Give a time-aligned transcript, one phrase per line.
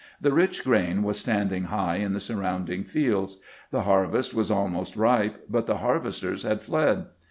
[0.19, 3.37] The rich grain was standing high in the surrounding fields.
[3.69, 7.05] The har vest was almost ripe, but the harvesters had fled.